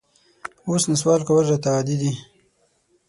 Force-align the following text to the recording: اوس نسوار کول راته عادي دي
اوس 0.67 0.83
نسوار 0.91 1.21
کول 1.27 1.43
راته 1.49 1.69
عادي 1.75 1.95
دي 2.01 2.11